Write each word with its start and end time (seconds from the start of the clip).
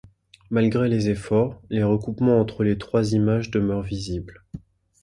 Malgré 0.49 0.89
les 0.89 1.09
efforts, 1.09 1.61
les 1.69 1.83
recoupements 1.83 2.39
entre 2.39 2.63
les 2.63 2.79
trois 2.79 3.13
images 3.13 3.51
demeurent 3.51 3.83
visibles. 3.83 4.43